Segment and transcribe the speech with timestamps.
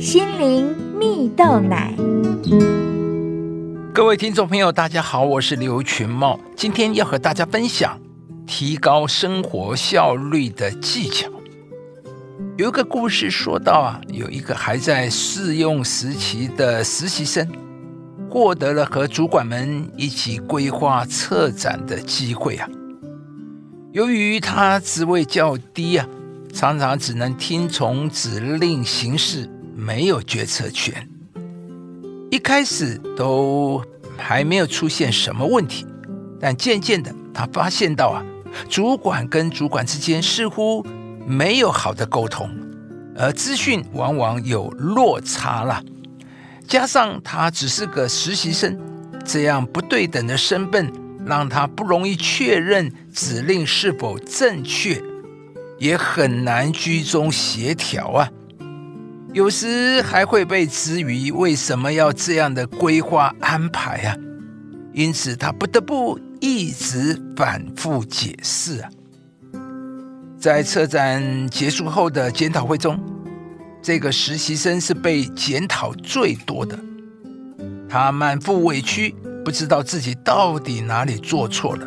[0.00, 1.94] 心灵蜜豆奶。
[3.92, 8.00] 各位听众朋友，大家好，我是刘群茂，今天要和大家分享
[8.46, 11.28] 提高生活效率的技巧。
[12.56, 17.46] 有一个故事说到啊，有一个还在试用时期的实习生，
[18.30, 22.66] 获得了和主管们一起规划策展的机会啊。
[23.92, 26.08] 由于他职位较低啊，
[26.54, 29.46] 常常只能听从指令行事，
[29.80, 31.08] 没有决策权。
[32.30, 33.82] 一开始都
[34.16, 35.86] 还没有出现什么问题，
[36.38, 38.22] 但渐渐的，他发现到啊，
[38.68, 40.86] 主管跟主管之间似乎
[41.26, 42.48] 没有好的沟通，
[43.16, 45.82] 而资讯往往有落差了。
[46.68, 48.78] 加上他只是个实习生，
[49.24, 50.92] 这样不对等的身份，
[51.24, 55.02] 让他不容易确认指令是否正确，
[55.78, 58.30] 也很难居中协调啊。
[59.32, 64.16] 有时还会被质疑为什么要这样的规划安排啊？
[64.92, 68.90] 因此他不得不一直反复解释啊。
[70.36, 72.98] 在车展结束后的检讨会中，
[73.80, 76.76] 这个实习生是被检讨最多的。
[77.88, 81.86] 他满腹委屈，不知道自己到底哪里做错了。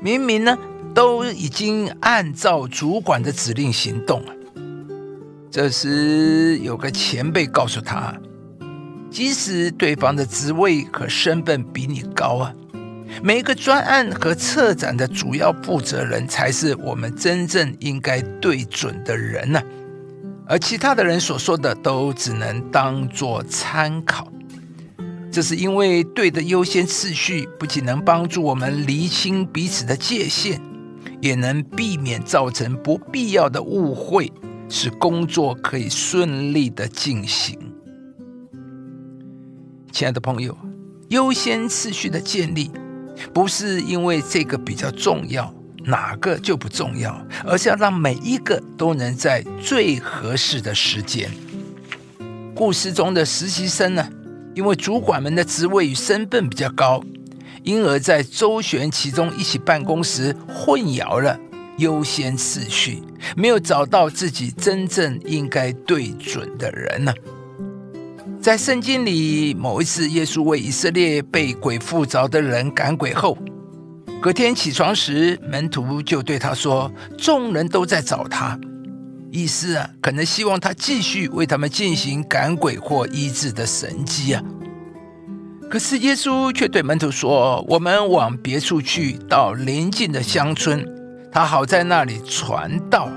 [0.00, 0.56] 明明呢，
[0.94, 4.32] 都已经按照主管的指令行动了。
[5.52, 8.18] 这时，有个前辈告诉他
[9.12, 12.54] ：“即使对方的职位和身份比你高啊，
[13.22, 19.60] 每个专案和策展的主要负责人才是我们真正应该对准的人呢。
[20.46, 24.32] 而其他的人所说的都只能当做参考。
[25.30, 30.58] 这是因为对的优先次序不仅能帮助我们厘清彼此的界限，
[31.20, 34.32] 也能避免造成不必要的误会。”
[34.74, 37.58] 使工作可以顺利的进行。
[39.92, 40.56] 亲爱的朋友，
[41.10, 42.70] 优先次序的建立，
[43.34, 45.52] 不是因为这个比较重要，
[45.84, 47.14] 哪个就不重要，
[47.44, 51.30] 而是要让每一个都能在最合适的时间。
[52.54, 54.08] 故事中的实习生呢，
[54.54, 57.02] 因为主管们的职位与身份比较高，
[57.62, 61.38] 因而在周旋其中一起办公时混淆了。
[61.78, 63.02] 优先次序，
[63.36, 67.12] 没有找到自己真正应该对准的人呢？
[68.40, 73.38] 在圣经里，某一次，耶稣为以色列被鬼附着的人赶鬼后，
[74.20, 78.58] 隔天起床时，门徒就对他说：“众人都在找他，
[79.30, 84.42] 意思啊，可能希望他继续为他们进行赶鬼或医治的神迹啊。”
[85.70, 90.84] 可是耶稣却对门徒说：“我们往别处去，到邻近的乡村。”
[91.32, 93.08] 他好在那里传道，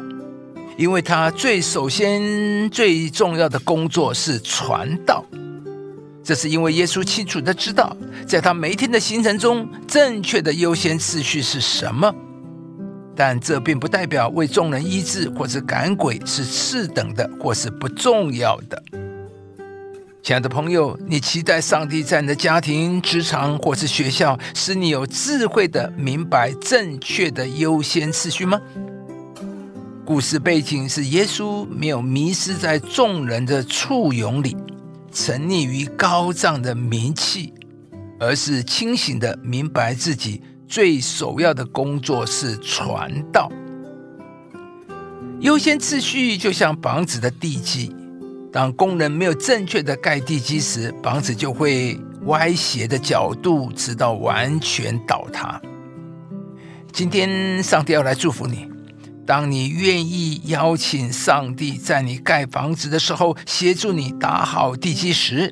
[0.78, 5.24] 因为他最首先最重要的工作是传道。
[6.24, 7.96] 这是因为耶稣清楚的知道，
[8.28, 12.14] 在他每一天的行程中，正确的优先次序是什么。
[13.16, 18.84] 但这并不代表为众人医治或者赶鬼是次等的，或是不重要的。
[20.22, 28.59] 亲爱的朋友，你期待上帝在你的家庭、职场或是学校，使你有智慧的明白正确的优先次序吗？
[30.05, 34.55] 故事背景是耶稣没有迷失在众人的簇拥里，
[35.11, 37.51] 沉溺于高涨的名气，
[38.19, 43.51] 而是清醒的明白自己最首要的工作是传道。
[45.39, 47.93] 优先次序就像房子的地基。
[48.53, 55.59] 当工人没有正确的盖地基时，房子就会歪斜的角度，直到完全倒塌。
[56.93, 58.69] 今天，上帝要来祝福你。
[59.25, 65.52] 当你愿意邀请上帝在你盖房子的时候协助你打好地基时，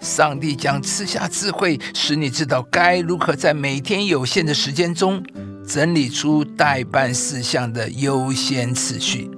[0.00, 5.22] 上帝将赐下智慧，使你知道该如何在每天有限的时间中
[5.66, 9.30] 整理出代办事项的优先次序。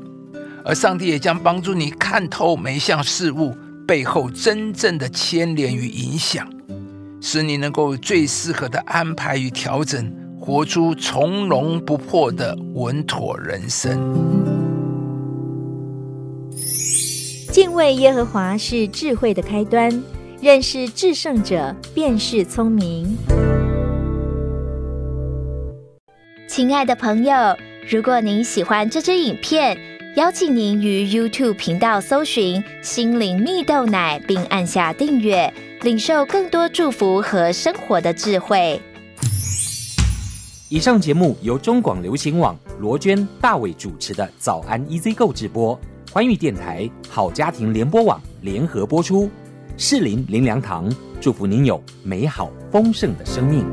[0.65, 3.57] 而上帝也将帮助你看透每一项事物
[3.87, 6.47] 背后真正的牵连与影响，
[7.21, 10.11] 使你能够最适合的安排与调整，
[10.49, 14.01] 活出从容不迫的稳妥人生。
[17.53, 20.03] 敬畏耶和华是智慧的开端，
[20.41, 23.15] 认识至圣者便是聪明。
[26.49, 27.35] 亲爱的朋友，
[27.87, 29.77] 如果您喜欢这支影片，
[30.17, 35.53] 邀请您于 YouTube 频道搜寻“心灵蜜豆奶”，并按下订阅，
[35.83, 38.81] 领受更多祝福和生活的智慧。
[40.71, 45.79] 以上节目由中广流行网罗娟、大伟主持的《早安 EZ 购》直播。
[46.13, 49.31] 欢迎电台、好家庭联播网联合播出。
[49.79, 53.65] 适林林良堂祝福您有美好丰盛的生命。